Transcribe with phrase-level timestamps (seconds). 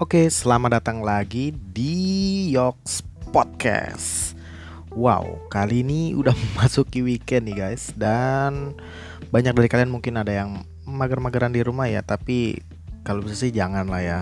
[0.00, 1.92] Oke, selamat datang lagi di
[2.56, 3.04] Yoks
[3.36, 4.32] Podcast.
[4.96, 8.72] Wow, kali ini udah memasuki weekend nih guys Dan
[9.28, 12.64] banyak dari kalian mungkin ada yang mager-mageran di rumah ya Tapi
[13.04, 14.20] kalau bisa sih jangan lah ya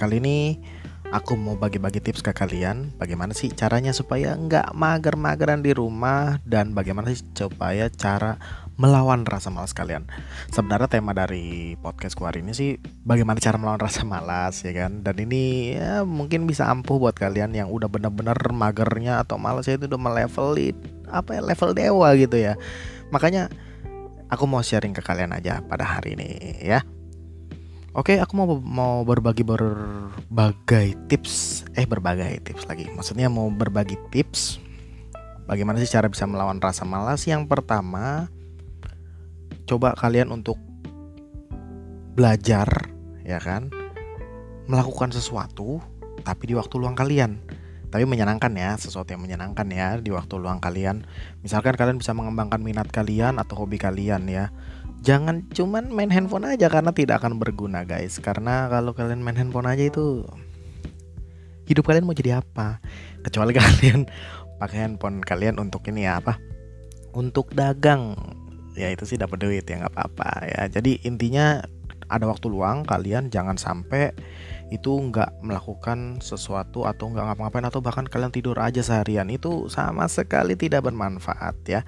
[0.00, 0.64] Kali ini
[1.12, 6.72] aku mau bagi-bagi tips ke kalian Bagaimana sih caranya supaya nggak mager-mageran di rumah Dan
[6.72, 10.04] bagaimana sih supaya cara melawan rasa malas kalian.
[10.52, 12.70] Sebenarnya tema dari podcast hari ini sih
[13.08, 15.00] bagaimana cara melawan rasa malas ya kan.
[15.00, 19.88] Dan ini ya, mungkin bisa ampuh buat kalian yang udah bener-bener magernya atau malasnya itu
[19.88, 20.52] udah melevel
[21.08, 22.54] apa ya level dewa gitu ya.
[23.08, 23.48] Makanya
[24.28, 26.28] aku mau sharing ke kalian aja pada hari ini
[26.60, 26.84] ya.
[27.96, 32.92] Oke, aku mau mau berbagi berbagai tips, eh berbagai tips lagi.
[32.92, 34.60] Maksudnya mau berbagi tips
[35.48, 37.24] bagaimana sih cara bisa melawan rasa malas.
[37.24, 38.28] Yang pertama,
[39.66, 40.56] coba kalian untuk
[42.16, 42.66] belajar
[43.26, 43.68] ya kan?
[44.70, 45.82] Melakukan sesuatu
[46.22, 47.42] tapi di waktu luang kalian.
[47.86, 51.06] Tapi menyenangkan ya sesuatu yang menyenangkan ya di waktu luang kalian.
[51.42, 54.50] Misalkan kalian bisa mengembangkan minat kalian atau hobi kalian ya.
[55.06, 58.18] Jangan cuman main handphone aja karena tidak akan berguna guys.
[58.18, 60.26] Karena kalau kalian main handphone aja itu
[61.70, 62.82] hidup kalian mau jadi apa?
[63.22, 64.10] Kecuali kalian
[64.58, 66.42] pakai handphone kalian untuk ini ya apa?
[67.14, 68.18] Untuk dagang
[68.76, 70.62] ya itu sih dapat duit ya nggak apa-apa ya.
[70.68, 71.64] Jadi intinya
[72.06, 74.14] ada waktu luang kalian jangan sampai
[74.70, 79.26] itu nggak melakukan sesuatu atau nggak ngapa-ngapain atau bahkan kalian tidur aja seharian.
[79.30, 81.80] Itu sama sekali tidak bermanfaat ya.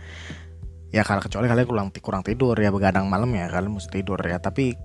[0.89, 4.39] Ya kalau kecuali kalian kurang kurang tidur ya begadang malam ya kalian mesti tidur ya.
[4.41, 4.78] Tapi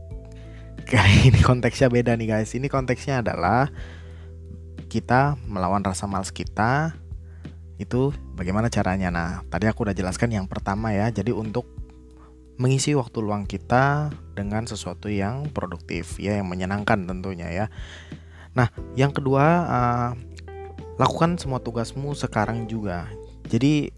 [0.85, 2.51] kali ini konteksnya beda nih guys.
[2.53, 3.69] Ini konteksnya adalah
[4.89, 6.93] kita melawan rasa malas kita
[7.81, 9.09] itu bagaimana caranya?
[9.09, 11.13] Nah tadi aku udah jelaskan yang pertama ya.
[11.13, 11.82] Jadi untuk
[12.57, 17.65] mengisi waktu luang kita dengan sesuatu yang produktif ya yang menyenangkan tentunya ya.
[18.53, 20.11] Nah, yang kedua uh,
[21.01, 23.09] lakukan semua tugasmu sekarang juga.
[23.50, 23.89] Jadi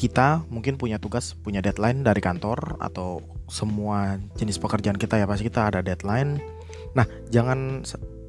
[0.00, 5.48] kita mungkin punya tugas, punya deadline dari kantor atau semua jenis pekerjaan kita ya pasti
[5.48, 6.40] kita ada deadline.
[6.96, 7.84] Nah, jangan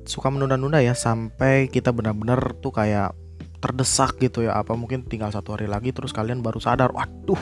[0.05, 3.15] suka menunda-nunda ya sampai kita benar-benar tuh kayak
[3.59, 7.39] terdesak gitu ya apa mungkin tinggal satu hari lagi terus kalian baru sadar waduh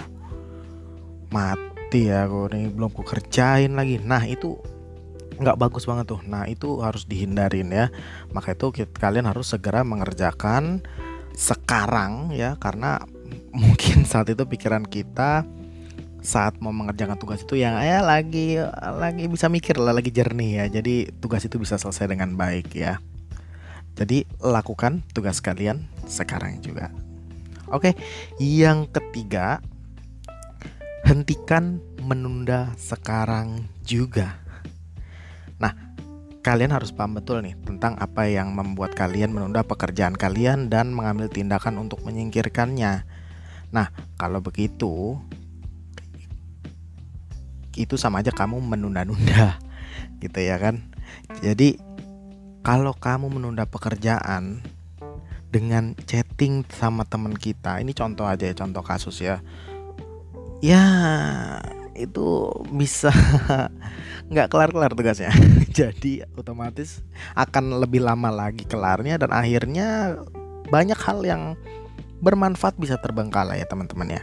[1.33, 3.97] mati ya aku nih belum ku kerjain lagi.
[3.97, 4.61] Nah itu
[5.41, 6.21] nggak bagus banget tuh.
[6.29, 7.89] Nah itu harus dihindarin ya.
[8.29, 10.85] Maka itu kalian harus segera mengerjakan
[11.33, 13.01] sekarang ya karena
[13.61, 15.41] mungkin saat itu pikiran kita
[16.23, 20.65] saat mau mengerjakan tugas itu yang ya lagi lagi bisa mikir lah lagi jernih ya.
[20.79, 23.01] Jadi tugas itu bisa selesai dengan baik ya.
[23.93, 26.93] Jadi lakukan tugas kalian sekarang juga.
[27.73, 27.97] Oke
[28.37, 29.59] yang ketiga
[31.13, 34.41] hentikan menunda sekarang juga.
[35.61, 35.77] Nah,
[36.41, 41.29] kalian harus paham betul nih tentang apa yang membuat kalian menunda pekerjaan kalian dan mengambil
[41.29, 43.05] tindakan untuk menyingkirkannya.
[43.69, 45.21] Nah, kalau begitu
[47.77, 49.61] itu sama aja kamu menunda-nunda
[50.25, 50.81] gitu ya kan.
[51.45, 51.77] Jadi
[52.65, 54.65] kalau kamu menunda pekerjaan
[55.53, 59.45] dengan chatting sama teman kita, ini contoh aja ya, contoh kasus ya
[60.63, 60.83] ya
[61.91, 63.11] itu bisa
[64.31, 65.35] nggak kelar-kelar tugasnya.
[65.77, 67.03] Jadi otomatis
[67.35, 70.17] akan lebih lama lagi kelarnya dan akhirnya
[70.71, 71.43] banyak hal yang
[72.23, 74.21] bermanfaat bisa terbengkalai ya teman-teman ya.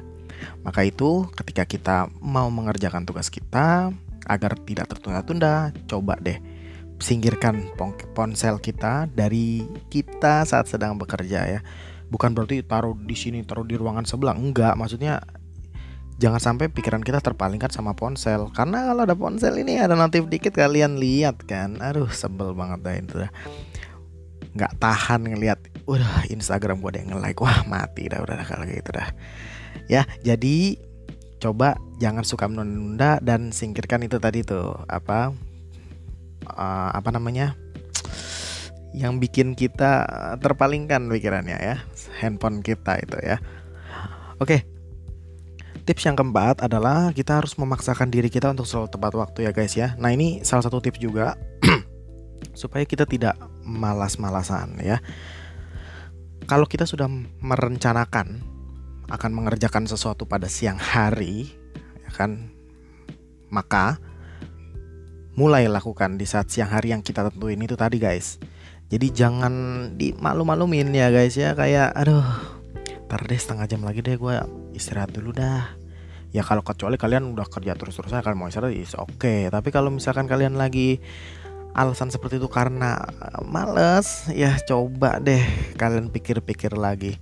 [0.64, 3.92] Maka itu ketika kita mau mengerjakan tugas kita
[4.24, 6.40] agar tidak tertunda-tunda coba deh
[7.00, 7.72] singkirkan
[8.12, 11.60] ponsel kita dari kita saat sedang bekerja ya.
[12.08, 14.74] Bukan berarti taruh di sini taruh di ruangan sebelah enggak.
[14.74, 15.20] Maksudnya
[16.20, 18.52] jangan sampai pikiran kita terpalingkan sama ponsel.
[18.52, 21.80] Karena kalau ada ponsel ini ada notif dikit kalian lihat kan?
[21.80, 23.32] Aduh sebel banget dah itu dah.
[24.52, 25.58] Nggak tahan ngelihat
[25.88, 27.40] udah Instagram gue ada yang nge-like.
[27.40, 29.08] Wah mati dah udah kalau gitu dah.
[29.88, 30.76] Ya jadi
[31.40, 35.32] coba jangan suka menunda dan singkirkan itu tadi tuh apa
[36.52, 37.56] uh, apa namanya
[38.92, 40.04] yang bikin kita
[40.36, 41.76] terpalingkan pikirannya ya
[42.20, 43.40] handphone kita itu ya.
[44.36, 44.79] Oke
[45.80, 49.72] Tips yang keempat adalah kita harus memaksakan diri kita untuk selalu tepat waktu ya guys
[49.72, 49.96] ya.
[49.96, 51.40] Nah ini salah satu tips juga
[52.60, 55.00] supaya kita tidak malas-malasan ya.
[56.44, 57.08] Kalau kita sudah
[57.40, 58.42] merencanakan
[59.10, 61.50] akan mengerjakan sesuatu pada siang hari,
[62.06, 62.52] ya kan,
[63.48, 63.98] maka
[65.34, 68.36] mulai lakukan di saat siang hari yang kita tentuin itu tadi guys.
[68.90, 69.54] Jadi jangan
[69.94, 72.59] dimalu-malumin ya guys ya kayak aduh
[73.10, 74.38] ntar deh setengah jam lagi deh gue
[74.70, 75.66] istirahat dulu dah
[76.30, 79.50] ya kalau kecuali kalian udah kerja terus-terusan kalian mau istirahat is oke okay.
[79.50, 81.02] tapi kalau misalkan kalian lagi
[81.74, 85.42] alasan seperti itu karena eh, males ya coba deh
[85.74, 87.18] kalian pikir-pikir lagi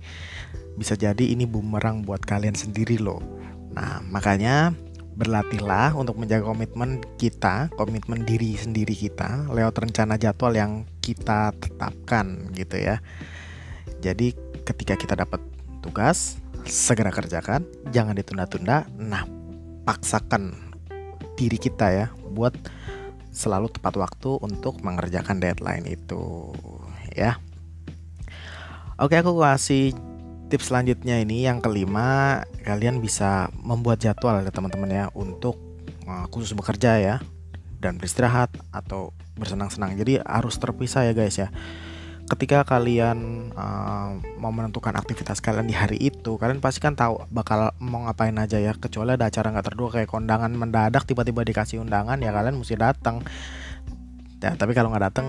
[0.77, 3.25] bisa jadi ini bumerang buat kalian sendiri loh
[3.73, 4.77] nah makanya
[5.19, 12.47] berlatihlah untuk menjaga komitmen kita, komitmen diri sendiri kita lewat rencana jadwal yang kita tetapkan
[12.55, 13.03] gitu ya.
[13.99, 14.31] Jadi
[14.63, 15.43] ketika kita dapat
[15.79, 16.37] tugas,
[16.67, 18.87] segera kerjakan, jangan ditunda-tunda.
[18.95, 19.23] Nah,
[19.83, 20.53] paksakan
[21.39, 22.51] diri kita ya buat
[23.31, 26.51] selalu tepat waktu untuk mengerjakan deadline itu
[27.15, 27.39] ya.
[28.99, 29.95] Oke, aku kasih
[30.49, 35.55] tips selanjutnya ini yang kelima kalian bisa membuat jadwal ya teman-teman ya untuk
[36.09, 37.15] uh, khusus bekerja ya
[37.77, 41.53] dan beristirahat atau bersenang-senang jadi harus terpisah ya guys ya
[42.29, 47.73] ketika kalian uh, mau menentukan aktivitas kalian di hari itu kalian pasti kan tahu bakal
[47.81, 52.21] mau ngapain aja ya kecuali ada acara nggak terduga kayak kondangan mendadak tiba-tiba dikasih undangan
[52.21, 53.25] ya kalian mesti datang
[54.39, 55.27] ya tapi kalau nggak datang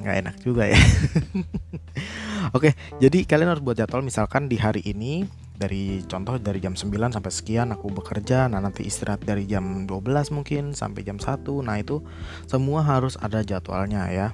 [0.00, 0.80] nggak enak juga ya
[2.56, 5.28] Oke, jadi kalian harus buat jadwal misalkan di hari ini
[5.60, 10.32] dari contoh dari jam 9 sampai sekian aku bekerja, nah nanti istirahat dari jam 12
[10.32, 11.44] mungkin sampai jam 1.
[11.60, 12.00] Nah, itu
[12.48, 14.32] semua harus ada jadwalnya ya.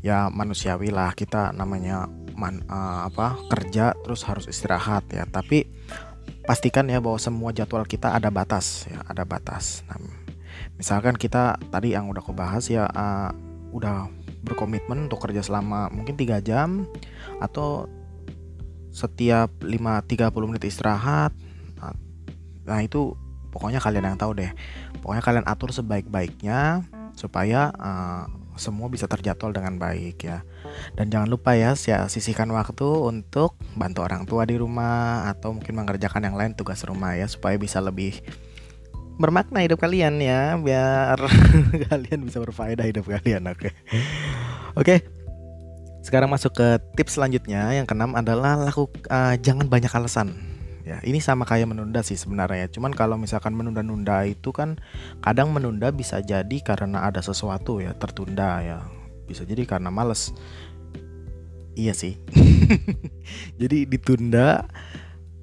[0.00, 5.24] Ya manusiawi lah kita namanya man, uh, apa kerja terus harus istirahat ya.
[5.26, 5.66] Tapi
[6.46, 9.82] pastikan ya bahwa semua jadwal kita ada batas ya, ada batas.
[9.90, 9.98] Nah,
[10.78, 13.30] misalkan kita tadi yang udah aku bahas ya uh,
[13.74, 14.08] udah
[14.46, 16.86] berkomitmen untuk kerja selama mungkin tiga jam
[17.42, 17.90] atau
[18.94, 21.34] setiap 5 30 menit istirahat.
[22.66, 23.14] Nah, itu
[23.52, 24.50] pokoknya kalian yang tahu deh.
[25.02, 28.24] Pokoknya kalian atur sebaik-baiknya supaya uh,
[28.56, 30.44] semua bisa terjadwal dengan baik ya.
[30.96, 36.26] Dan jangan lupa ya, sisihkan waktu untuk bantu orang tua di rumah atau mungkin mengerjakan
[36.26, 38.20] yang lain tugas rumah ya supaya bisa lebih
[39.16, 41.16] bermakna hidup kalian ya biar
[41.88, 43.72] kalian bisa berfaedah hidup kalian oke okay?
[44.76, 44.98] oke okay.
[46.04, 50.55] sekarang masuk ke tips selanjutnya yang keenam adalah laku uh, jangan banyak alasan
[50.86, 52.70] ya ini sama kayak menunda sih sebenarnya.
[52.70, 54.78] Cuman kalau misalkan menunda-nunda itu kan
[55.18, 58.78] kadang menunda bisa jadi karena ada sesuatu ya tertunda ya.
[59.26, 60.30] Bisa jadi karena males.
[61.76, 62.16] Iya sih.
[63.60, 64.64] Jadi ditunda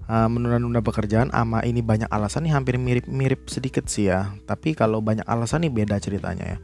[0.09, 4.33] uh, menunda-nunda pekerjaan ama ini banyak alasan nih hampir mirip-mirip sedikit sih ya.
[4.49, 6.59] Tapi kalau banyak alasan nih beda ceritanya ya.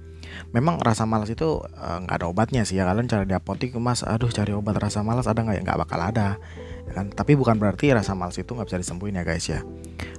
[0.50, 2.90] Memang rasa malas itu eh, nggak uh, ada obatnya sih ya.
[2.90, 5.62] Kalian cari di apotek mas aduh cari obat rasa malas ada nggak ya?
[5.62, 6.42] Nggak bakal ada
[6.92, 7.12] kan?
[7.14, 9.62] Tapi bukan berarti rasa malas itu nggak bisa disembuhin ya guys ya.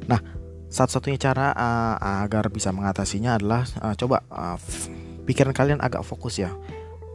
[0.06, 0.20] Nah
[0.70, 4.58] satu-satunya cara uh, agar bisa mengatasinya adalah uh, coba uh,
[5.26, 6.54] pikiran kalian agak fokus ya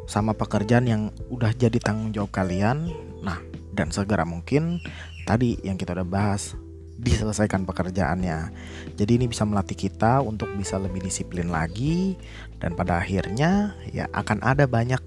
[0.06, 2.92] sama pekerjaan yang udah jadi tanggung jawab kalian.
[3.24, 3.40] Nah
[3.76, 4.80] dan segera mungkin
[5.28, 6.56] tadi yang kita udah bahas
[6.96, 8.52] diselesaikan pekerjaannya.
[8.96, 12.16] Jadi ini bisa melatih kita untuk bisa lebih disiplin lagi
[12.64, 15.00] dan pada akhirnya ya akan ada banyak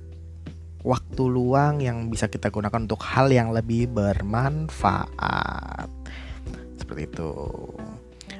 [0.83, 5.89] waktu luang yang bisa kita gunakan untuk hal yang lebih bermanfaat.
[6.79, 7.33] Seperti itu.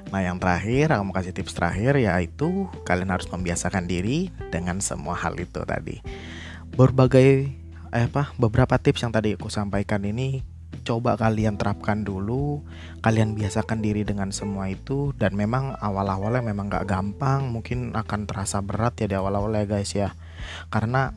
[0.09, 5.13] Nah, yang terakhir aku mau kasih tips terakhir yaitu kalian harus membiasakan diri dengan semua
[5.19, 6.01] hal itu tadi.
[6.73, 7.53] Berbagai
[7.89, 10.45] eh apa beberapa tips yang tadi aku sampaikan ini
[10.85, 12.65] coba kalian terapkan dulu
[13.05, 18.65] kalian biasakan diri dengan semua itu dan memang awal-awalnya memang gak gampang mungkin akan terasa
[18.65, 20.17] berat ya di awal-awal ya guys ya
[20.73, 21.13] karena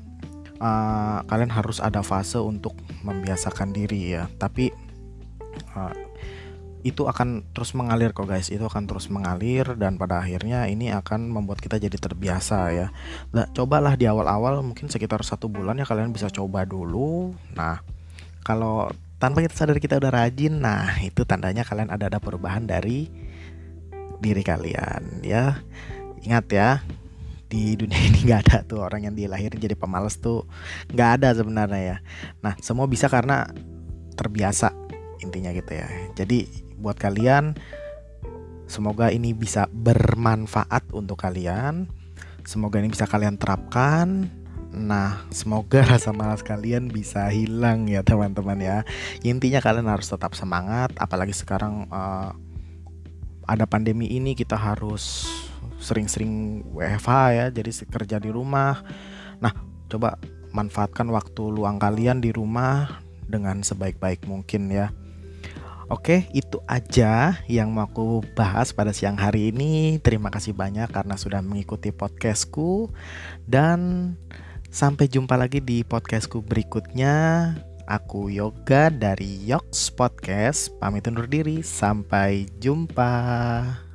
[0.61, 4.29] uh, kalian harus ada fase untuk membiasakan diri ya.
[4.37, 4.69] Tapi
[5.73, 5.93] uh,
[6.81, 8.53] itu akan terus mengalir kok guys.
[8.53, 12.87] Itu akan terus mengalir dan pada akhirnya ini akan membuat kita jadi terbiasa ya.
[13.33, 17.33] Nah, cobalah di awal-awal mungkin sekitar satu bulan ya kalian bisa coba dulu.
[17.57, 17.81] Nah
[18.41, 18.89] kalau
[19.21, 23.09] tanpa kita sadar kita udah rajin nah itu tandanya kalian ada ada perubahan dari
[24.21, 25.61] diri kalian ya.
[26.21, 26.69] Ingat ya
[27.51, 30.47] di dunia ini nggak ada tuh orang yang dilahirin jadi pemalas tuh
[30.95, 31.97] nggak ada sebenarnya ya.
[32.39, 33.51] Nah semua bisa karena
[34.15, 34.71] terbiasa
[35.19, 35.87] intinya gitu ya.
[36.15, 36.47] Jadi
[36.79, 37.59] buat kalian
[38.71, 41.91] semoga ini bisa bermanfaat untuk kalian.
[42.47, 44.31] Semoga ini bisa kalian terapkan.
[44.71, 48.77] Nah, semoga rasa malas kalian bisa hilang ya teman-teman ya.
[49.21, 52.31] Intinya kalian harus tetap semangat, apalagi sekarang uh,
[53.45, 55.27] ada pandemi ini kita harus
[55.81, 58.85] sering-sering WFH ya, jadi kerja di rumah.
[59.41, 59.51] Nah,
[59.89, 60.21] coba
[60.53, 64.93] manfaatkan waktu luang kalian di rumah dengan sebaik-baik mungkin ya.
[65.91, 69.99] Oke, itu aja yang mau aku bahas pada siang hari ini.
[69.99, 72.87] Terima kasih banyak karena sudah mengikuti podcastku
[73.43, 74.15] dan
[74.71, 77.51] Sampai jumpa lagi di podcastku berikutnya.
[77.91, 80.71] Aku Yoga dari Yoks Podcast.
[80.79, 81.59] Pamit undur diri.
[81.59, 83.90] Sampai jumpa.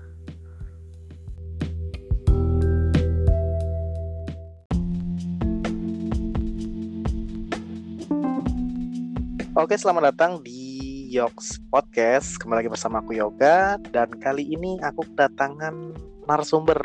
[9.57, 12.37] Oke, selamat datang di Yoks Podcast.
[12.37, 15.97] Kembali lagi bersama aku Yoga dan kali ini aku kedatangan
[16.29, 16.77] narasumber.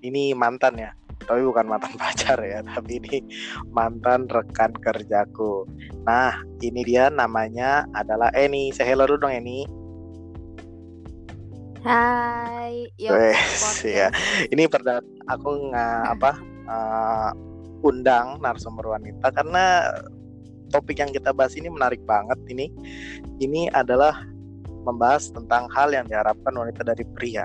[0.00, 0.96] Ini mantan ya,
[1.28, 3.20] tapi bukan mantan pacar ya, tapi ini
[3.68, 5.68] mantan rekan kerjaku.
[6.08, 8.72] Nah, ini dia namanya adalah Eni.
[8.72, 9.68] Saya hello dulu dong Eni.
[11.84, 13.84] Hai, Podcast.
[13.84, 14.08] ya.
[14.48, 16.32] Ini perdana aku nggak apa
[16.64, 17.30] uh,
[17.84, 19.84] undang narasumber wanita karena
[20.70, 22.70] topik yang kita bahas ini menarik banget ini.
[23.42, 24.24] Ini adalah
[24.86, 27.44] membahas tentang hal yang diharapkan wanita dari pria.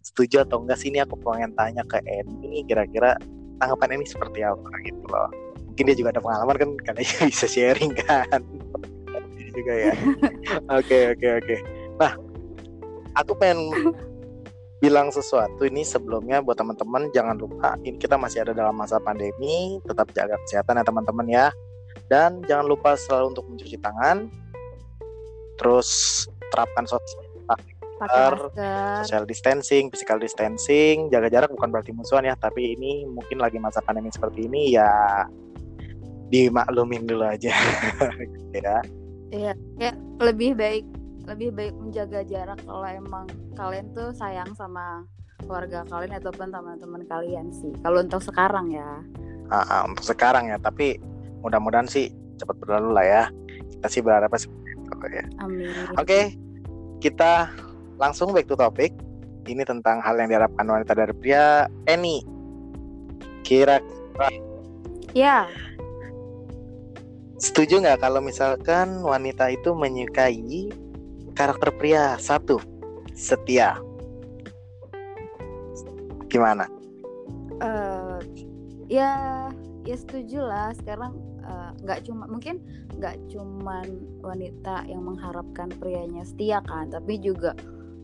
[0.00, 3.20] Setuju atau enggak sih ini aku pengen tanya ke Eni kira-kira
[3.60, 5.28] tanggapan ini seperti apa gitu loh.
[5.68, 8.40] Mungkin dia juga ada pengalaman kan kalian bisa sharing kan.
[9.50, 9.94] Juga ya.
[10.78, 11.56] Oke oke oke.
[11.98, 12.14] Nah,
[13.18, 13.66] aku pengen
[14.80, 19.76] bilang sesuatu ini sebelumnya buat teman-teman jangan lupa ini kita masih ada dalam masa pandemi
[19.84, 21.46] tetap jaga kesehatan ya teman-teman ya
[22.10, 24.26] dan jangan lupa selalu untuk mencuci tangan
[25.60, 28.34] terus terapkan sosial masker.
[29.04, 33.84] social distancing physical distancing jaga jarak bukan berarti musuhan ya tapi ini mungkin lagi masa
[33.84, 34.88] pandemi seperti ini ya
[36.32, 37.52] dimaklumin dulu aja
[38.56, 38.80] ya
[39.30, 40.84] Iya, kayak lebih baik
[41.30, 45.06] lebih baik menjaga jarak kalau emang kalian tuh sayang sama
[45.38, 47.70] keluarga kalian ataupun teman-teman kalian sih.
[47.86, 48.98] Kalau untuk sekarang ya.
[49.46, 50.98] Ah, ah, untuk sekarang ya tapi
[51.40, 53.22] mudah-mudahan sih cepat berlalu lah ya
[53.76, 55.72] kita sih berharap seperti itu ya Amin.
[55.96, 56.36] Oke,
[57.00, 57.48] kita
[57.96, 58.92] langsung back to topic.
[59.48, 61.64] Ini tentang hal yang diharapkan wanita dari pria.
[61.88, 62.20] Eni,
[63.40, 63.80] kira
[65.16, 65.50] Ya,
[67.40, 70.70] setuju nggak kalau misalkan wanita itu menyukai
[71.34, 72.62] karakter pria satu,
[73.16, 73.74] setia?
[76.30, 76.68] Gimana?
[77.60, 78.16] eh
[78.88, 79.12] ya
[79.90, 82.62] ya setuju lah sekarang eh, nggak cuma mungkin
[82.94, 83.86] nggak cuman
[84.22, 87.58] wanita yang mengharapkan prianya setia kan tapi juga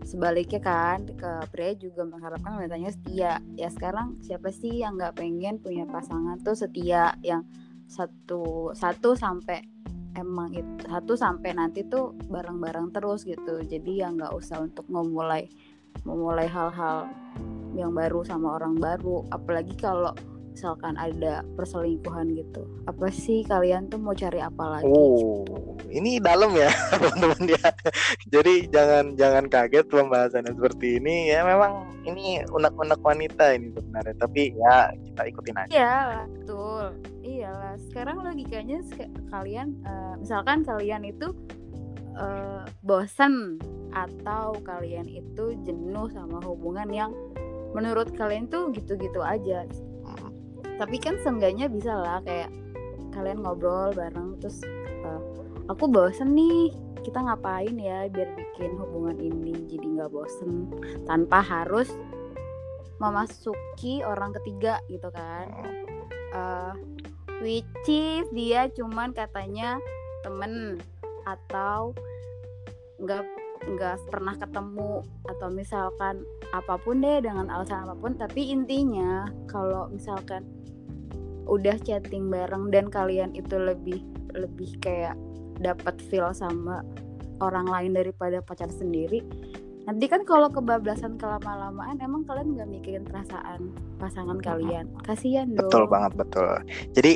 [0.07, 3.43] sebaliknya kan ke pria juga mengharapkan wanitanya setia.
[3.59, 7.19] Ya sekarang siapa sih yang nggak pengen punya pasangan tuh setia?
[7.27, 7.51] Yang
[7.91, 9.67] satu satu sampai
[10.15, 13.67] emang itu satu sampai nanti tuh bareng-bareng terus gitu.
[13.67, 15.51] Jadi ya nggak usah untuk memulai
[16.07, 17.11] memulai hal-hal
[17.75, 19.27] yang baru sama orang baru.
[19.35, 20.15] Apalagi kalau
[20.57, 25.45] misalkan ada perselingkuhan gitu apa sih kalian tuh mau cari apa lagi Oh,
[25.93, 27.69] ini dalam ya teman-teman ya.
[28.33, 31.45] Jadi jangan jangan kaget pembahasannya seperti ini ya.
[31.45, 34.15] Memang ini unek-unek wanita ini sebenarnya.
[34.17, 35.71] Tapi ya kita ikutin aja.
[35.71, 35.99] Iya,
[36.33, 36.85] betul.
[37.27, 37.75] Iyalah.
[37.91, 38.79] Sekarang logikanya
[39.29, 41.35] kalian eh, misalkan kalian itu
[42.17, 43.61] eh, bosan
[43.93, 47.13] atau kalian itu jenuh sama hubungan yang
[47.73, 49.65] menurut kalian tuh gitu-gitu aja.
[50.77, 52.53] Tapi kan seenggaknya bisa lah kayak
[53.17, 54.61] kalian ngobrol bareng terus
[55.05, 55.21] eh,
[55.69, 56.73] aku bosen nih.
[57.07, 60.67] Kita ngapain ya biar bikin hubungan ini jadi nggak bosen
[61.07, 61.87] tanpa harus
[62.99, 65.47] memasuki orang ketiga gitu kan
[66.33, 66.73] uh,
[67.45, 69.77] which is dia cuman katanya
[70.25, 70.81] temen
[71.29, 71.93] atau
[72.97, 73.25] nggak
[73.67, 76.23] nggak pernah ketemu atau misalkan
[76.55, 80.47] apa pun deh dengan alasan apa pun tapi intinya kalau misalkan
[81.47, 84.03] udah chatting bareng dan kalian itu lebih
[84.35, 85.19] lebih kayak
[85.59, 86.87] dapat feel sama
[87.43, 89.23] orang lain daripada pacar sendiri
[89.87, 93.71] nanti kan kalau kebablasan kelama-lamaan emang kalian nggak mikirin perasaan
[94.03, 94.91] pasangan kalian.
[95.07, 95.71] Kasihan dong.
[95.71, 96.51] Betul banget betul.
[96.91, 97.13] Jadi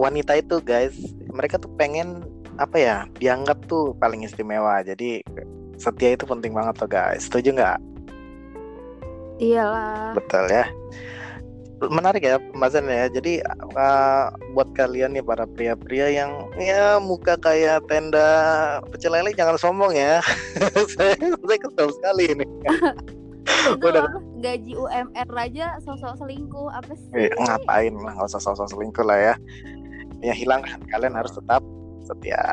[0.00, 0.96] wanita itu guys,
[1.28, 2.24] mereka tuh pengen
[2.60, 4.82] apa ya dianggap tuh paling istimewa.
[4.84, 5.24] Jadi
[5.80, 7.26] setia itu penting banget tuh guys.
[7.28, 7.78] Setuju nggak?
[9.42, 10.66] iyalah Betul ya.
[11.82, 13.06] Menarik ya pembahasannya ya.
[13.10, 13.42] Jadi
[13.74, 19.90] uh, buat kalian nih para pria-pria yang ya muka kayak tenda pecel lele jangan sombong
[19.90, 20.22] ya.
[20.94, 22.46] saya saya kesel sekali ini.
[23.42, 24.06] itu Udah.
[24.06, 29.02] loh, gaji UMR aja sosok selingkuh apa sih Eh, ngapain lah nggak usah sosok selingkuh
[29.02, 29.34] lah ya.
[30.22, 31.66] Ya hilangkan kalian harus tetap
[32.12, 32.44] setia.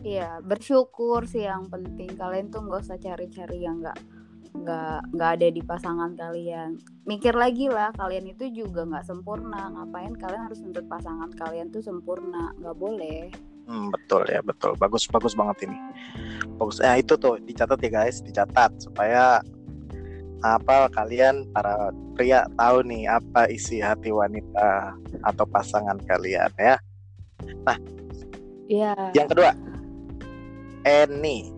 [0.00, 2.16] Iya, bersyukur sih yang penting.
[2.16, 4.00] Kalian tuh nggak usah cari-cari yang nggak
[4.50, 6.80] nggak nggak ada di pasangan kalian.
[7.06, 9.70] Mikir lagi lah, kalian itu juga nggak sempurna.
[9.70, 12.50] Ngapain kalian harus nuntut pasangan kalian tuh sempurna?
[12.58, 13.30] Nggak boleh.
[13.70, 14.74] Hmm, betul ya betul.
[14.80, 15.78] Bagus bagus banget ini.
[16.58, 16.82] Bagus.
[16.82, 19.44] Ya itu tuh dicatat ya guys, dicatat supaya
[20.40, 24.96] apa kalian para pria tahu nih apa isi hati wanita
[25.28, 26.80] atau pasangan kalian ya.
[28.70, 28.94] Iya.
[29.18, 29.50] Yang kedua,
[30.86, 31.50] Eni.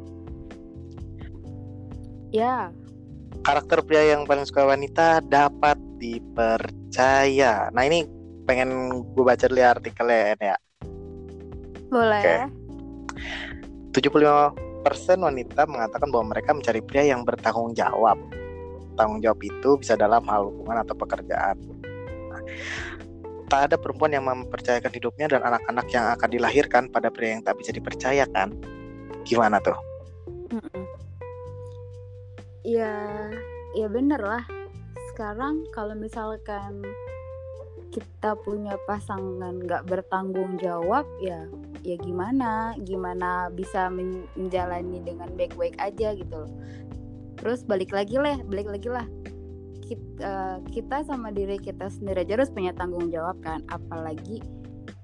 [2.32, 2.72] Ya,
[3.42, 7.74] Karakter pria yang paling suka wanita dapat dipercaya.
[7.74, 8.06] Nah ini
[8.46, 10.56] pengen gue baca dulu ya artikelnya ya.
[11.90, 12.22] Boleh.
[12.22, 12.36] Oke.
[13.98, 14.54] 75%
[15.20, 18.14] wanita mengatakan bahwa mereka mencari pria yang bertanggung jawab.
[18.94, 21.58] Tanggung jawab itu bisa dalam hal hubungan atau pekerjaan.
[23.52, 27.60] Tak ada perempuan yang mempercayakan hidupnya dan anak-anak yang akan dilahirkan pada pria yang tak
[27.60, 28.56] bisa dipercayakan.
[29.28, 29.76] Gimana tuh?
[32.64, 33.28] Ya,
[33.76, 34.40] ya bener lah.
[35.12, 36.80] Sekarang kalau misalkan
[37.92, 41.44] kita punya pasangan nggak bertanggung jawab, ya,
[41.84, 42.72] ya gimana?
[42.80, 46.48] Gimana bisa men- menjalani dengan baik-baik aja gitu.
[47.36, 49.04] Terus balik lagi lah, balik lagi lah.
[49.92, 54.40] Kita, kita sama diri kita sendiri aja harus punya tanggung jawab kan, apalagi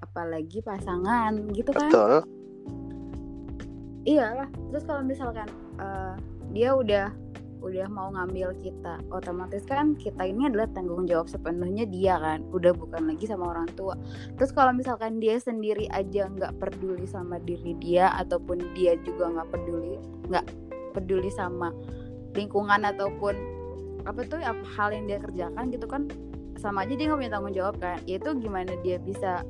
[0.01, 1.93] apalagi pasangan gitu kan.
[1.93, 2.15] Betul.
[4.09, 4.49] Iyalah.
[4.73, 5.45] Terus kalau misalkan
[5.77, 6.17] eh,
[6.57, 7.13] dia udah
[7.59, 12.71] udah mau ngambil kita, otomatis kan kita ini adalah tanggung jawab sepenuhnya dia kan, udah
[12.71, 13.99] bukan lagi sama orang tua.
[14.39, 19.49] Terus kalau misalkan dia sendiri aja nggak peduli sama diri dia ataupun dia juga nggak
[19.51, 19.99] peduli
[20.31, 20.45] nggak
[20.95, 21.69] peduli sama
[22.37, 23.35] lingkungan ataupun
[24.09, 26.09] apa tuh apa hal yang dia kerjakan gitu kan
[26.57, 29.45] sama aja dia nggak punya tanggung jawab kan itu gimana dia bisa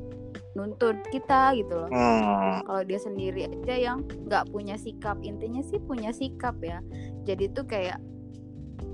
[0.57, 1.89] nuntut kita gitu loh.
[1.89, 6.81] Hmm, kalau dia sendiri aja yang nggak punya sikap intinya sih punya sikap ya.
[7.25, 8.01] Jadi tuh kayak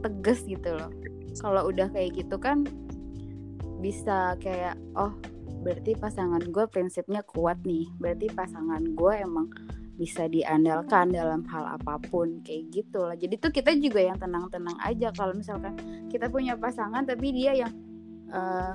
[0.03, 0.91] tegas gitu loh.
[1.39, 2.63] Kalau udah kayak gitu kan
[3.79, 5.15] bisa kayak oh
[5.65, 7.87] berarti pasangan gue prinsipnya kuat nih.
[7.97, 9.47] Berarti pasangan gue emang
[9.95, 13.15] bisa diandalkan dalam hal apa pun kayak gitu lah.
[13.15, 15.75] Jadi tuh kita juga yang tenang-tenang aja kalau misalkan
[16.11, 17.71] kita punya pasangan tapi dia yang
[18.29, 18.73] eh,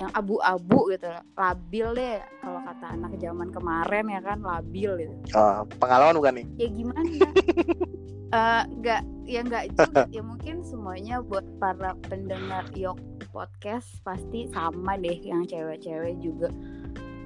[0.00, 2.18] yang abu-abu gitu labil deh.
[2.42, 5.14] Kalau kata anak zaman kemarin ya kan labil gitu.
[5.38, 6.46] Oh, pengalaman bukan nih?
[6.58, 7.00] ya gimana?
[8.30, 10.06] Eh, nggak ya nggak juga.
[10.14, 12.94] Ya mungkin semuanya buat para pendengar yok
[13.34, 16.46] podcast pasti sama deh yang cewek-cewek juga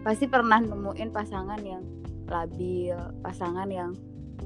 [0.04, 1.82] pasti pernah nemuin pasangan yang
[2.28, 3.96] labil pasangan yang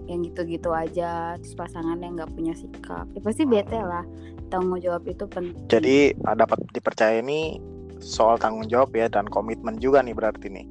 [0.07, 4.07] yang gitu-gitu aja terus pasangan yang nggak punya sikap ya pasti bete lah
[4.49, 7.61] tanggung jawab itu penting Jadi uh, dapat dipercaya ini
[8.01, 10.66] soal tanggung jawab ya dan komitmen juga nih berarti nih.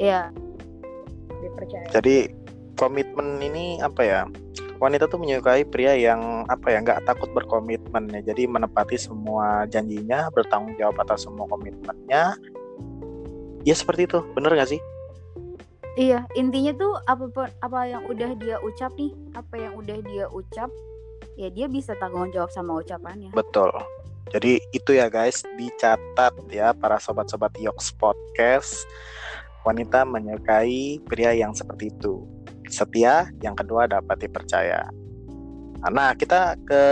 [0.00, 0.30] ya
[1.42, 2.30] dipercaya Jadi
[2.76, 4.20] komitmen ini apa ya?
[4.76, 8.20] Wanita tuh menyukai pria yang apa ya nggak takut berkomitmen ya.
[8.32, 12.36] Jadi menepati semua janjinya, bertanggung jawab atas semua komitmennya.
[13.66, 14.80] Ya seperti itu, bener gak sih?
[15.98, 20.30] Iya, intinya tuh apa pun apa yang udah dia ucap nih, apa yang udah dia
[20.30, 20.70] ucap,
[21.34, 23.34] ya dia bisa tanggung jawab sama ucapannya.
[23.34, 23.74] Betul.
[24.30, 28.86] Jadi itu ya guys, dicatat ya para sobat-sobat Yoks Podcast.
[29.66, 32.22] Wanita menyukai pria yang seperti itu.
[32.70, 34.86] Setia, yang kedua dapat dipercaya.
[35.90, 36.82] Nah, kita ke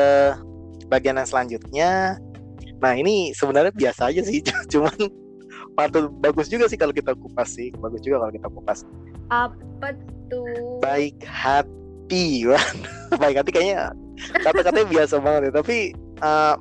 [0.91, 2.19] bagian yang selanjutnya.
[2.83, 4.43] Nah, ini sebenarnya biasa aja sih,
[4.75, 5.24] cuman
[5.75, 7.75] patut bagus juga sih kalau kita kupas sih.
[7.75, 8.87] Bagus juga kalau kita kupas.
[9.29, 9.95] Apa
[10.27, 10.79] tuh?
[10.79, 12.47] Baik hati.
[13.23, 13.91] Baik hati kayaknya
[14.41, 15.77] kata-katanya biasa banget ya, tapi
[16.23, 16.55] eh,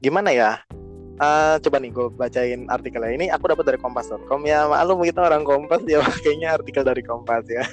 [0.00, 0.50] gimana ya?
[1.16, 5.48] Eh, coba nih gue bacain artikelnya ini aku dapat dari kompas.com ya maklum kita orang
[5.48, 7.64] kompas ya kayaknya artikel dari kompas ya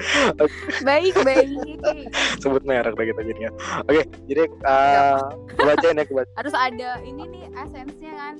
[0.88, 1.52] Baik, baik.
[2.40, 3.52] sebut merek deh kita jadinya
[3.84, 8.34] oke jadi gue bacain ya gue baca- Harus ada ini nih essence-nya kan.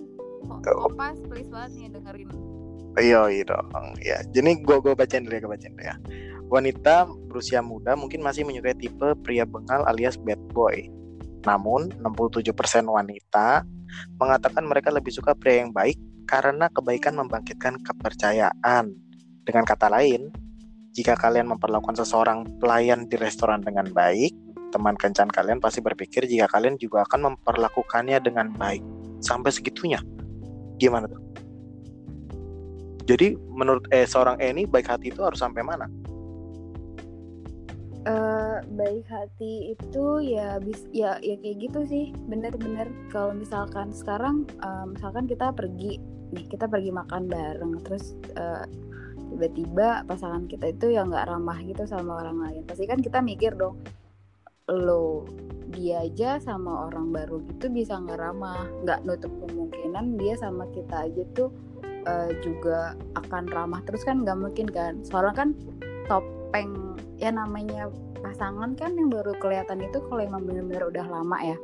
[0.61, 2.29] Ko- Kopas, please banget nih dengerin.
[2.99, 3.95] Iya iya dong.
[4.03, 5.97] Ya jadi gue gue bacain dulu ya gue bacain dulu ya.
[6.51, 10.91] Wanita berusia muda mungkin masih menyukai tipe pria bengal alias bad boy.
[11.47, 12.51] Namun 67%
[12.91, 13.63] wanita
[14.19, 15.97] mengatakan mereka lebih suka pria yang baik
[16.27, 18.91] karena kebaikan membangkitkan kepercayaan.
[19.47, 20.35] Dengan kata lain
[20.91, 24.35] jika kalian memperlakukan seseorang pelayan di restoran dengan baik
[24.71, 28.83] teman kencan kalian pasti berpikir jika kalian juga akan memperlakukannya dengan baik.
[29.23, 30.03] Sampai segitunya
[30.81, 31.21] gimana tuh?
[33.05, 35.85] Jadi menurut eh seorang Eni baik hati itu harus sampai mana?
[38.01, 42.17] Eh, baik hati itu ya bis ya ya kayak gitu sih.
[42.33, 46.01] Bener-bener kalau misalkan sekarang eh, misalkan kita pergi
[46.33, 48.65] nih kita pergi makan bareng terus eh,
[49.31, 52.63] tiba-tiba pasangan kita itu yang nggak ramah gitu sama orang lain.
[52.65, 53.77] Pasti kan kita mikir dong
[54.71, 55.27] lo
[55.71, 61.07] dia aja sama orang baru gitu bisa nggak ramah nggak nutup kemungkinan dia sama kita
[61.07, 61.51] aja tuh
[62.07, 64.99] eh, juga akan ramah terus kan nggak mungkin kan.
[65.07, 65.49] Soalnya kan
[66.11, 71.57] topeng ya namanya pasangan kan yang baru kelihatan itu kalau emang bener-bener udah lama ya.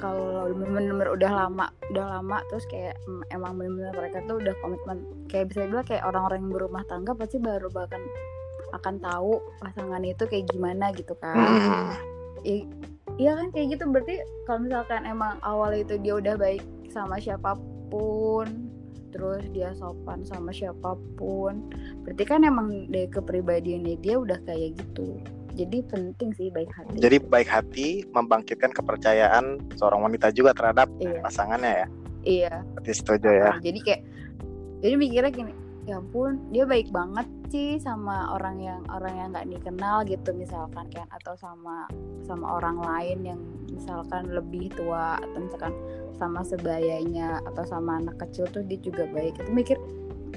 [0.00, 2.96] Kalau bener-bener udah lama udah lama terus kayak
[3.28, 5.04] emang bener-bener mereka tuh udah komitmen.
[5.28, 8.00] Kayak bisa dibilang kayak orang-orang yang berumah tangga pasti baru bahkan
[8.72, 11.92] akan tahu pasangan itu kayak gimana gitu kan Hmm.
[12.42, 12.68] I-
[13.16, 17.54] iya kan kayak gitu berarti kalau misalkan emang awal itu dia udah baik sama siapa
[17.88, 18.48] pun
[19.10, 21.66] terus dia sopan sama siapa pun
[22.02, 25.18] berarti kan emang dari kepribadiannya dia udah kayak gitu
[25.52, 31.18] jadi penting sih baik hati Jadi baik hati membangkitkan kepercayaan seorang wanita juga terhadap iya
[31.20, 31.86] pasangannya ya.
[32.22, 33.52] iya Berarti setuju ya.
[33.58, 34.02] jadi kayak
[34.80, 35.52] jadi mikirnya gini
[35.88, 40.86] ya ampun dia baik banget sih sama orang yang orang yang nggak dikenal gitu misalkan
[40.92, 41.88] kan atau sama
[42.22, 43.40] sama orang lain yang
[43.72, 45.74] misalkan lebih tua atau misalkan
[46.20, 49.40] sama sebayanya atau sama anak kecil tuh dia juga baik.
[49.40, 49.78] Itu mikir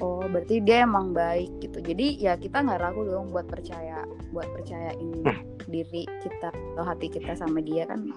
[0.00, 1.84] oh berarti dia emang baik gitu.
[1.84, 5.22] Jadi ya kita nggak ragu dong buat percaya buat percayain
[5.68, 8.10] diri kita atau hati kita sama dia kan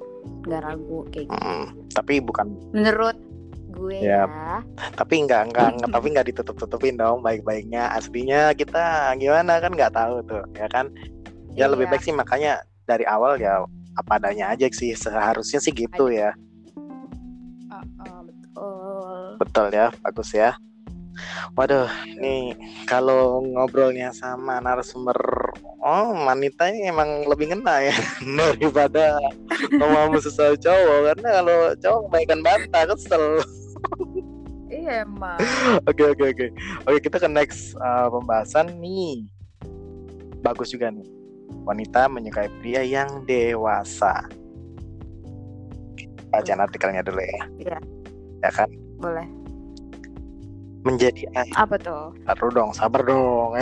[0.47, 1.43] nggak ragu kayak gitu.
[1.43, 3.19] Hmm, tapi bukan menurut
[3.67, 4.29] gue Yap.
[4.29, 4.53] ya.
[4.95, 7.91] Tapi nggak nggak nggak- tapi nggak ditutup tutupin dong baik-baiknya.
[7.91, 10.87] Aslinya kita gimana kan nggak tahu tuh ya kan?
[11.53, 11.91] Ya lebih Iya.
[11.97, 12.53] baik sih makanya
[12.85, 13.65] dari awal ya
[13.97, 16.31] apa adanya aja sih seharusnya sih gitu ya.
[17.67, 19.17] Uh, uh, betul.
[19.37, 20.53] Betul ya bagus ya
[21.53, 22.53] waduh nih
[22.85, 25.17] kalau ngobrolnya sama narasumber
[25.81, 27.95] oh wanita ini emang lebih ngena ya
[28.57, 29.17] daripada
[29.73, 33.41] ngomong sesal cowok karena kalau cowok kebaikan bantah kesel
[34.73, 35.39] iya emang
[35.87, 36.47] Oke oke oke.
[36.87, 39.27] Oke kita ke next uh, pembahasan nih.
[40.43, 41.07] Bagus juga nih.
[41.67, 44.27] Wanita menyukai pria yang dewasa.
[46.31, 47.43] Bacaan artikelnya dulu ya.
[47.59, 47.77] Iya.
[48.43, 48.69] Ya kan.
[48.97, 49.29] boleh
[50.85, 51.21] Menjadi
[51.57, 53.57] apa tuh Taruh dong, sabar dong.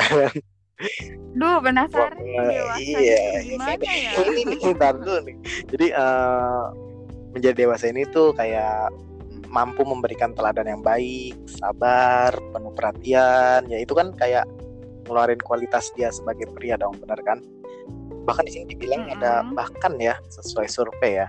[1.36, 3.16] duh penasaran nih Wah, dewasa iya.
[3.16, 5.36] itu gimana ya ini nih, ntar dulu nih.
[5.72, 6.64] Jadi uh,
[7.32, 8.92] menjadi dewasa ini tuh kayak
[9.52, 13.64] mampu memberikan teladan yang baik, sabar, penuh perhatian.
[13.72, 14.44] Ya itu kan kayak
[15.08, 17.40] ngeluarin kualitas dia sebagai pria dong, benar kan?
[18.28, 19.56] Bahkan di sini dibilang ada Mm-mm.
[19.56, 21.28] bahkan ya sesuai survei ya.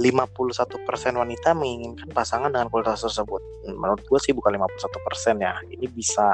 [0.00, 3.40] 51% wanita menginginkan pasangan dengan kualitas tersebut.
[3.68, 5.54] Menurut gue sih bukan 51% ya.
[5.68, 6.32] Ini bisa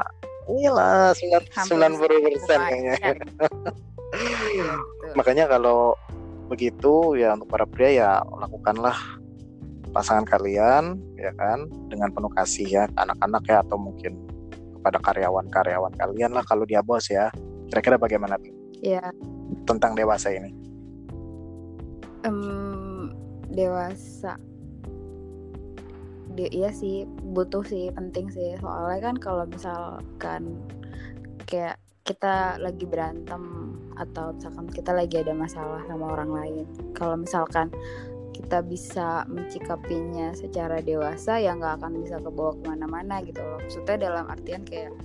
[0.49, 1.13] Iyalah,
[1.53, 2.93] Hampir 90 persen Bukan, kayaknya.
[2.97, 3.13] ya.
[4.49, 4.71] Iya.
[5.19, 5.93] Makanya kalau
[6.49, 8.97] begitu ya untuk para pria ya lakukanlah
[9.93, 14.17] pasangan kalian ya kan dengan penuh kasih ya anak-anak ya atau mungkin
[14.81, 17.29] kepada karyawan-karyawan kalian lah kalau dia bos ya.
[17.69, 18.49] Kira-kira bagaimana tuh
[18.81, 19.03] ya
[19.69, 20.49] tentang dewasa ini?
[22.23, 22.39] em,
[23.59, 24.39] dewasa.
[26.31, 27.03] Di, iya sih
[27.35, 28.55] butuh sih penting sih.
[28.63, 30.63] Soalnya kan kalau misalkan
[31.43, 31.75] kayak
[32.07, 36.65] kita lagi berantem atau misalkan kita lagi ada masalah sama orang lain.
[36.95, 37.67] Kalau misalkan
[38.31, 43.59] kita bisa mencikapinya secara dewasa ya nggak akan bisa kebawa ke mana-mana gitu loh.
[43.59, 44.95] Maksudnya dalam artian kayak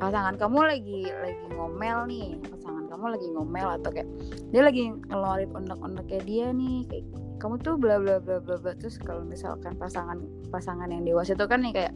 [0.00, 2.28] pasangan kamu lagi lagi ngomel nih.
[2.48, 4.08] Pasangan kamu lagi ngomel atau kayak
[4.50, 8.72] dia lagi ngeluarin unek-uneknya dia nih kayak kamu tuh bla bla bla bla bla.
[8.76, 11.94] Terus kalau misalkan pasangan pasangan yang dewasa itu kan nih kayak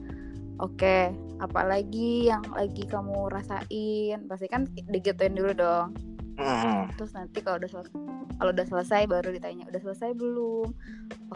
[0.61, 0.97] oke
[1.41, 4.19] apalagi yang lagi kamu rasain?
[4.29, 5.97] Pasti kan digituin dulu dong.
[6.41, 7.93] Hmm, terus nanti kalau udah selesai
[8.41, 10.73] kalau udah selesai baru ditanya udah selesai belum?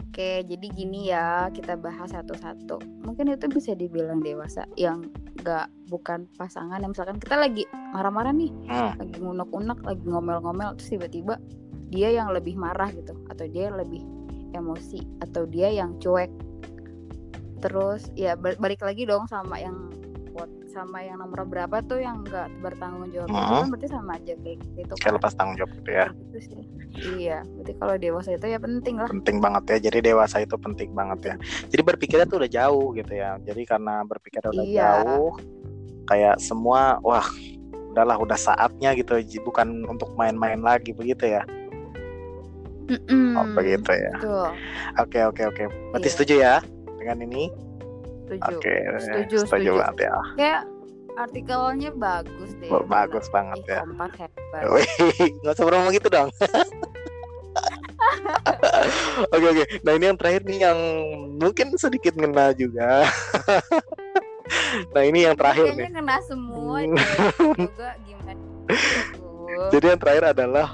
[0.01, 3.05] Oke jadi gini ya kita bahas satu-satu.
[3.05, 5.05] Mungkin itu bisa dibilang dewasa yang
[5.45, 6.81] nggak bukan pasangan.
[6.81, 7.63] Yang misalkan kita lagi
[7.93, 11.37] marah-marah nih hmm, lagi ngunek-unek lagi ngomel-ngomel terus tiba-tiba
[11.95, 14.03] dia yang lebih marah gitu atau dia lebih
[14.51, 16.29] emosi atau dia yang cuek
[17.63, 19.89] terus ya ba- balik lagi dong sama yang
[20.67, 23.55] sama yang nomor berapa tuh yang nggak bertanggung jawab itu Hmm.
[23.55, 26.07] kan berarti sama aja kayak gitu kayak kan lepas tanggung jawab gitu ya.
[26.11, 26.63] Gitu sih.
[27.15, 29.77] iya berarti kalau dewasa itu ya penting lah Penting banget ya.
[29.87, 31.35] Jadi dewasa itu penting banget ya.
[31.71, 33.39] Jadi berpikirnya tuh udah jauh gitu ya.
[33.39, 34.83] Jadi karena berpikirnya udah Iya.
[34.83, 35.31] jauh,
[36.05, 37.23] kayak semua wah
[37.95, 39.15] udahlah udah saatnya gitu.
[39.41, 41.47] Bukan untuk main-main lagi begitu ya.
[42.85, 43.33] Mm-mm.
[43.33, 44.13] Oh, begitu ya.
[44.15, 44.49] Betul,
[44.99, 45.63] Oke oke oke.
[45.91, 46.13] Berarti Iya.
[46.13, 46.55] setuju ya
[46.95, 47.43] dengan ini?
[48.25, 48.53] setuju.
[48.57, 48.73] Oke.
[48.97, 49.71] Setuju, setuju setuju.
[49.75, 50.15] banget ya.
[50.35, 50.61] Kayak
[51.15, 52.69] artikelnya bagus deh.
[52.69, 53.79] Oh, bagus banget Ih, ya.
[53.81, 54.61] Kompas hebat.
[55.39, 56.29] Nggak usah promo gitu dong.
[59.27, 59.63] Oke oke.
[59.81, 60.79] Nah ini yang terakhir nih yang
[61.37, 63.05] mungkin sedikit ngena juga.
[64.91, 65.87] nah ini yang terakhir nih.
[65.87, 66.95] Kayaknya kena semua Hmm.
[67.57, 68.31] juga gimana?
[68.67, 69.69] Aduh.
[69.73, 70.67] Jadi yang terakhir adalah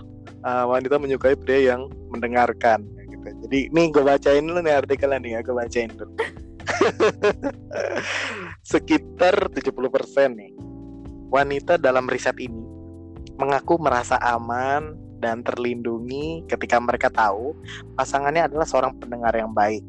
[0.45, 2.85] uh, wanita menyukai pria yang mendengarkan.
[3.09, 3.27] Gitu.
[3.47, 6.13] Jadi nih gue bacain dulu nih artikelnya nih ya, gue bacain dulu.
[8.71, 10.51] Sekitar 70% nih
[11.31, 12.61] wanita dalam riset ini
[13.39, 17.53] mengaku merasa aman dan terlindungi ketika mereka tahu
[17.95, 19.85] pasangannya adalah seorang pendengar yang baik.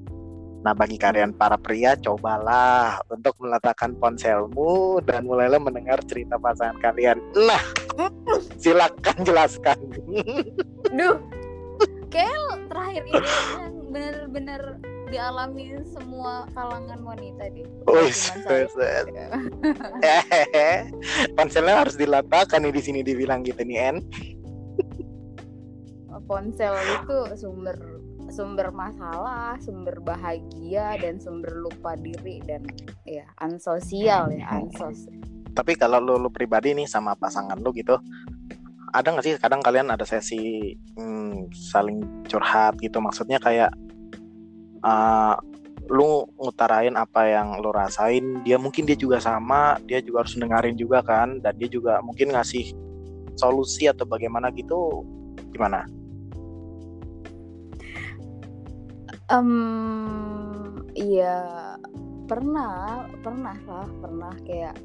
[0.62, 7.18] Nah, bagi kalian para pria, cobalah untuk meletakkan ponselmu dan mulailah mendengar cerita pasangan kalian.
[7.35, 7.62] Nah,
[8.62, 9.79] silakan jelaskan.
[10.94, 11.18] Duh.
[12.14, 13.25] Kayak terakhir ini
[13.59, 14.62] yang bener-bener
[15.11, 17.66] dialami semua kalangan wanita deh.
[18.12, 19.07] Set.
[19.98, 20.92] Hehehe.
[21.35, 23.96] Ponselnya harus dilatakan nih di sini dibilang gitu nih En.
[26.22, 26.72] Ponsel
[27.03, 27.77] itu sumber
[28.33, 32.64] sumber masalah, sumber bahagia dan sumber lupa diri dan
[33.05, 35.07] ya ansosial ya ansos.
[35.53, 38.01] Tapi kalau lu, lu pribadi nih sama pasangan lu gitu,
[38.97, 43.05] ada nggak sih kadang kalian ada sesi hmm, saling curhat gitu?
[43.05, 43.68] Maksudnya kayak
[44.81, 45.37] uh,
[45.92, 50.81] lu ngutarain apa yang lu rasain, dia mungkin dia juga sama, dia juga harus dengerin
[50.81, 52.73] juga kan, dan dia juga mungkin ngasih
[53.37, 55.05] solusi atau bagaimana gitu,
[55.53, 55.85] gimana?
[59.30, 59.50] Em,
[60.98, 61.37] iya
[62.26, 64.76] pernah pernah lah pernah kayak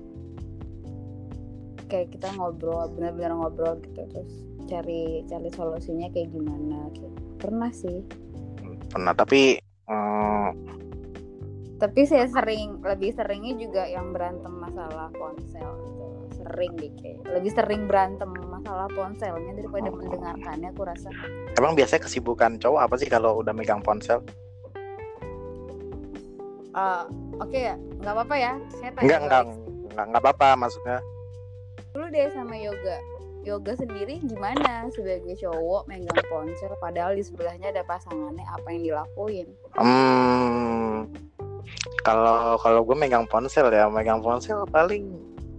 [1.88, 4.34] kayak kita ngobrol benar-benar ngobrol gitu terus
[4.68, 8.04] cari cari solusinya kayak gimana kayak pernah sih.
[8.92, 10.50] Pernah, tapi hmm,
[11.78, 16.07] tapi saya sering lebih seringnya juga yang berantem masalah ponsel gitu
[16.48, 17.20] sering deh kayak.
[17.28, 21.10] Lebih sering berantem masalah ponselnya daripada mendengarkannya aku rasa.
[21.56, 24.24] Emang biasanya kesibukan cowok apa sih kalau udah megang ponsel?
[26.72, 27.04] Eh,
[27.42, 28.54] oke ya nggak apa-apa ya.
[28.78, 29.58] Saya tanya Enggak, enggak, balik
[29.90, 31.00] enggak, enggak apa-apa maksudnya.
[31.90, 32.98] dulu deh sama yoga.
[33.42, 39.48] Yoga sendiri gimana sebagai cowok megang ponsel padahal di sebelahnya ada pasangannya apa yang dilakuin?
[39.74, 41.10] Hmm,
[42.04, 45.10] kalau kalau gue megang ponsel ya, megang ponsel paling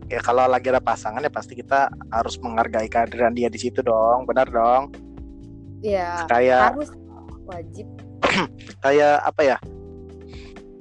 [0.09, 4.25] ya kalau lagi ada pasangan ya pasti kita harus menghargai kehadiran dia di situ dong,
[4.25, 4.93] benar dong.
[5.85, 6.91] ya Kayak harus
[7.47, 7.87] wajib
[8.85, 9.57] kayak apa ya?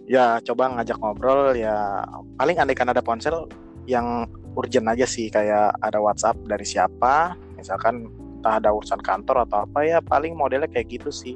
[0.07, 2.07] Ya coba ngajak ngobrol ya
[2.39, 3.51] paling andaikan ada ponsel
[3.87, 4.23] yang
[4.55, 8.07] urgent aja sih kayak ada WhatsApp dari siapa, misalkan
[8.39, 11.35] entah ada urusan kantor atau apa ya paling modelnya kayak gitu sih.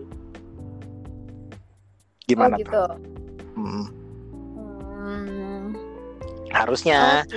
[2.25, 2.63] Gimana oh tuh?
[2.63, 2.83] gitu
[3.51, 3.85] Hmm,
[4.95, 5.75] Hmm,
[6.55, 7.27] harusnya.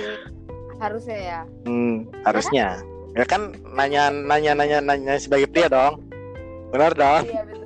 [0.77, 2.67] Harusnya ya Hmm, harusnya.
[3.15, 6.03] Ya kan nanya nanya nanya nanya sebagai pria dong.
[6.75, 7.23] Benar dong.
[7.25, 7.63] iya betul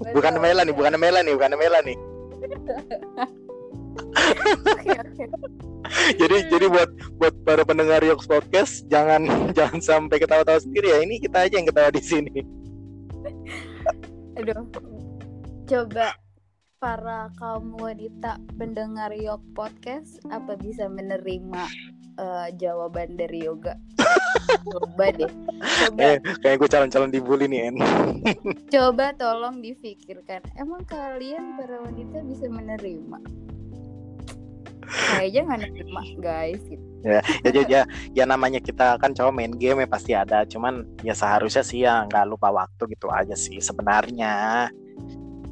[0.16, 1.96] Bukan Betul, Mela nih, bukan Mela nih, bukan Mela nih.
[5.90, 9.26] Jadi jadi buat buat para pendengar Yoks Podcast jangan
[9.58, 10.98] jangan sampai ketawa-tawa sendiri ya.
[11.02, 12.36] Ini kita aja yang ketawa di sini.
[14.40, 14.64] aduh
[15.68, 16.16] coba
[16.80, 21.68] para kaum wanita pendengar Yok Podcast apa bisa menerima
[22.20, 23.74] eh, jawaban dari Yoga
[24.72, 27.76] coba deh coba Eh, kayak gue calon-calon dibully nih, En.
[28.74, 33.18] coba tolong difikirkan emang kalian para wanita bisa menerima
[34.90, 36.84] kayaknya nggak nerima guys gitu.
[37.00, 40.44] Ya, ya, ya, ya namanya kita kan cowok main game ya pasti ada.
[40.44, 44.68] Cuman ya seharusnya sih ya nggak lupa waktu gitu aja sih sebenarnya.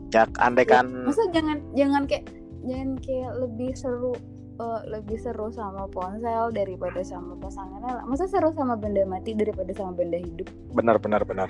[0.08, 2.24] Ya andai kan masa jangan jangan kayak
[2.64, 4.12] jangan kayak lebih seru
[4.58, 8.04] eh, lebih seru sama ponsel daripada sama pasangannya lah.
[8.04, 11.48] masa seru sama benda mati daripada sama benda hidup benar benar benar.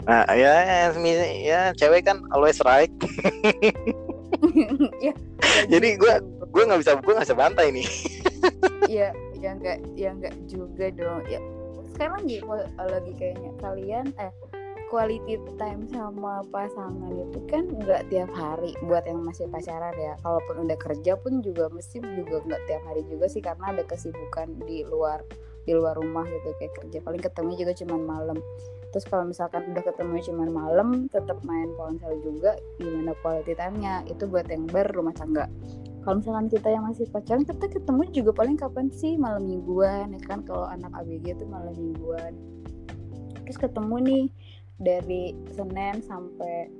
[0.00, 0.88] Nah, ya, ya,
[1.28, 2.88] ya cewek kan always right.
[5.04, 5.12] ya
[5.68, 6.12] Jadi gue
[6.50, 7.86] gue nggak bisa gue nggak bisa bantai nih.
[8.88, 11.40] ya ya nggak ya nggak juga dong ya
[11.96, 14.32] sekarang gitu lagi kayaknya kalian eh
[14.90, 18.74] quality time sama pasangan itu kan nggak tiap hari.
[18.84, 23.06] Buat yang masih pacaran ya kalaupun udah kerja pun juga mesti juga nggak tiap hari
[23.06, 25.22] juga sih karena ada kesibukan di luar
[25.62, 26.98] di luar rumah gitu kayak kerja.
[27.06, 28.38] Paling ketemu juga cuman malam.
[28.90, 34.02] Terus kalau misalkan udah ketemu cuman malam tetap main ponsel juga gimana quality time-nya?
[34.10, 35.46] Itu buat yang berumah tangga.
[36.02, 39.14] Kalau misalkan kita yang masih pacaran kita ketemu juga paling kapan sih?
[39.14, 40.42] Malam mingguan ya kan?
[40.42, 42.34] Kalau anak ABG itu malam mingguan.
[43.46, 44.24] Terus ketemu nih
[44.80, 46.72] dari Senin sampai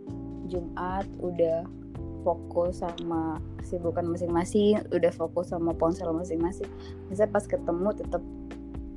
[0.49, 1.63] Jumat udah
[2.21, 6.69] fokus sama kesibukan masing-masing udah fokus sama ponsel masing-masing.
[7.09, 8.21] Bisa pas ketemu tetap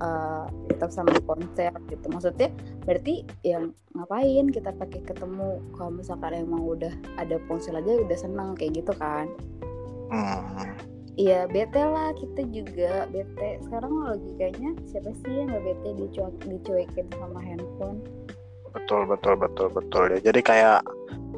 [0.03, 2.05] uh, tetap sama ponsel gitu.
[2.11, 2.49] Maksudnya
[2.83, 5.63] berarti yang ngapain kita pakai ketemu?
[5.75, 9.27] Kalau misalkan emang udah ada ponsel aja udah seneng kayak gitu kan?
[11.13, 13.61] Iya bete lah kita juga bete.
[13.61, 18.01] Sekarang lagi kayaknya siapa sih yang nggak bete dicuek dicuekin sama handphone
[18.73, 20.19] betul betul betul betul ya.
[20.19, 20.81] Jadi kayak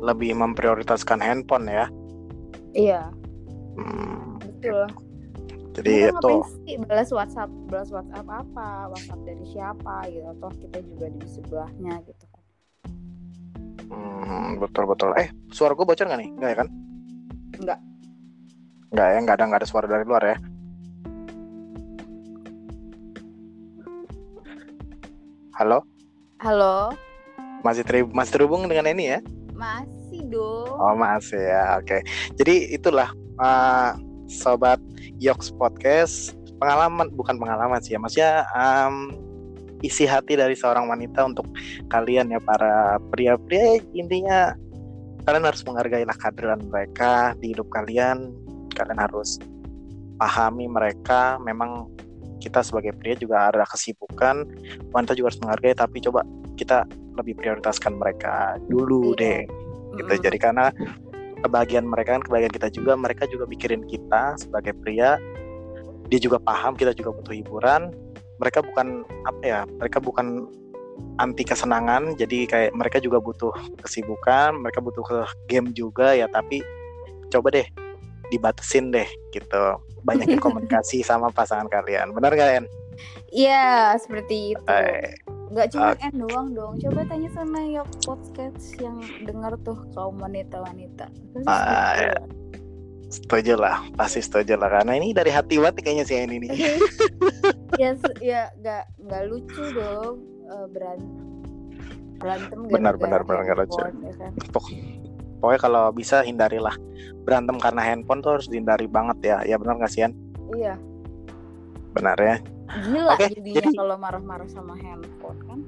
[0.02, 1.86] lebih memprioritaskan handphone ya.
[2.76, 3.08] iya
[3.76, 4.88] Hmm, betul
[5.76, 10.80] jadi Kita itu sih balas WhatsApp balas WhatsApp apa WhatsApp dari siapa gitu atau kita
[10.84, 12.43] juga di sebelahnya gitu kan
[13.91, 15.12] hmm, betul betul.
[15.19, 16.30] Eh suara gue bocor nggak nih?
[16.36, 16.67] Enggak ya kan?
[17.56, 17.80] Nggak.
[18.91, 20.38] Enggak ya, nggak ada nggak ada suara dari luar ya.
[25.56, 25.88] Halo,
[26.43, 26.91] halo
[27.65, 29.19] masih ter masih terhubung dengan ini ya?
[29.56, 30.78] masih dong.
[30.78, 32.04] Oh masih ya, oke.
[32.38, 33.10] Jadi itulah
[33.41, 33.95] uh,
[34.30, 34.78] sobat
[35.17, 39.15] Yoks Podcast pengalaman bukan pengalaman sih ya, maksudnya um,
[39.84, 41.47] isi hati dari seorang wanita untuk
[41.91, 44.56] kalian ya para pria-pria intinya
[45.25, 48.30] kalian harus menghargai lah kehadiran mereka di hidup kalian.
[48.78, 49.41] Kalian harus
[50.21, 51.41] pahami mereka.
[51.41, 51.89] Memang
[52.38, 54.45] kita sebagai pria juga ada kesibukan,
[54.93, 55.73] wanita juga harus menghargai.
[55.73, 56.21] Tapi coba
[56.55, 59.19] kita lebih prioritaskan mereka dulu Iya.
[59.19, 59.39] deh
[59.95, 60.25] gitu Mm-mm.
[60.25, 60.65] jadi karena
[61.43, 65.15] kebahagiaan mereka kan kebahagiaan kita juga mereka juga mikirin kita sebagai pria
[66.09, 67.91] dia juga paham kita juga butuh hiburan
[68.41, 70.49] mereka bukan apa ya mereka bukan
[71.19, 73.51] anti kesenangan jadi kayak mereka juga butuh
[73.83, 76.63] kesibukan mereka butuh ke game juga ya tapi
[77.31, 77.67] coba deh
[78.31, 82.65] dibatasin deh gitu banyakin komunikasi sama pasangan kalian benar En?
[83.27, 84.71] Iya, seperti itu.
[84.71, 85.11] Eh,
[85.51, 86.01] Gak cuma oke.
[86.01, 86.73] N doang dong.
[86.79, 91.05] Coba tanya sama Yok podcast yang dengar tuh kaum wanita-wanita.
[91.12, 91.62] Setuju ya.
[91.62, 92.23] lah.
[93.05, 96.49] setuju lah pasti setuju lah karena ini dari hati banget kayaknya si En ini
[97.81, 101.13] ya, se- ya gak, gak lucu dong eh, beran-
[102.17, 103.77] berantem Benar, benar, benar, nggak lucu.
[103.79, 104.31] ya kan?
[104.51, 104.73] Pok-
[105.39, 106.75] pokoknya kalau bisa hindarilah
[107.23, 110.01] berantem karena handphone tuh harus dihindari banget ya ya benar nggak sih?
[110.58, 110.75] Iya,
[111.95, 112.36] benar ya
[112.84, 115.60] gila Oke, jadinya jadi- kalau marah-marah sama handphone kan.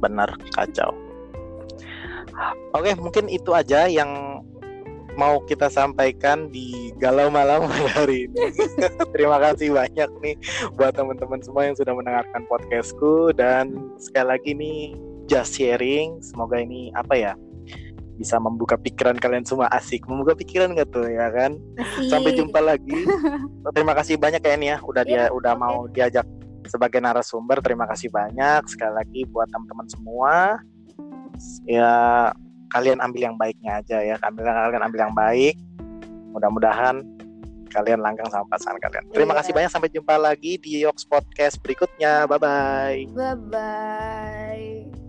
[0.00, 0.94] benar kacau.
[2.72, 4.40] Oke mungkin itu aja yang
[5.14, 8.50] mau kita sampaikan di galau malam hari ini.
[9.14, 10.34] Terima kasih banyak nih
[10.74, 13.30] buat teman-teman semua yang sudah mendengarkan podcastku.
[13.30, 14.78] Dan sekali lagi nih
[15.26, 16.18] just sharing.
[16.18, 17.32] Semoga ini apa ya
[18.14, 19.66] bisa membuka pikiran kalian semua.
[19.68, 21.58] Asik membuka pikiran nggak tuh ya kan?
[22.06, 22.38] Sampai Asik.
[22.42, 22.94] jumpa lagi.
[23.74, 25.60] Terima kasih banyak ya ini ya udah dia Iya, udah oke.
[25.60, 26.26] mau diajak
[26.64, 27.58] sebagai narasumber.
[27.60, 30.34] Terima kasih banyak sekali lagi buat teman-teman semua.
[31.66, 31.92] Ya
[32.70, 34.16] kalian ambil yang baiknya aja ya.
[34.22, 35.54] Ambil kalian ambil yang baik.
[36.32, 37.02] Mudah-mudahan
[37.70, 39.02] kalian langgang sama pasangan kalian.
[39.10, 39.38] Terima Iya.
[39.42, 39.70] kasih banyak.
[39.70, 42.30] Sampai jumpa lagi di Yoks Podcast berikutnya.
[42.30, 45.03] Bye bye Bye bye.